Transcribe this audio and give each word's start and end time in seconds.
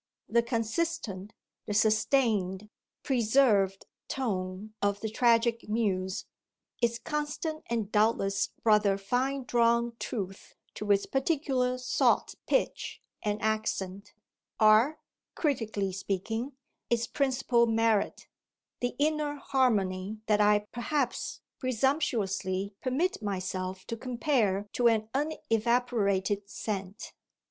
The 0.27 0.41
consistent, 0.41 1.31
the 1.67 1.75
sustained, 1.75 2.69
preserved 3.03 3.85
tone 4.07 4.73
of 4.81 4.99
The 4.99 5.09
Tragic 5.11 5.69
Muse, 5.69 6.25
its 6.81 6.97
constant 6.97 7.61
and 7.67 7.91
doubtless 7.91 8.49
rather 8.63 8.97
fine 8.97 9.43
drawn 9.43 9.95
truth 9.99 10.55
to 10.73 10.91
its 10.91 11.05
particular 11.05 11.77
sought 11.77 12.33
pitch 12.47 12.99
and 13.21 13.39
accent, 13.43 14.13
are, 14.59 14.97
critically 15.35 15.91
speaking, 15.93 16.53
its 16.89 17.05
principal 17.05 17.67
merit 17.67 18.27
the 18.79 18.95
inner 18.97 19.35
harmony 19.35 20.17
that 20.25 20.41
I 20.41 20.65
perhaps 20.71 21.41
presumptuously 21.59 22.73
permit 22.81 23.21
myself 23.21 23.85
to 23.85 23.95
compare 23.95 24.67
to 24.73 24.87
an 24.87 25.09
unevaporated 25.13 26.49
scent. 26.49 27.13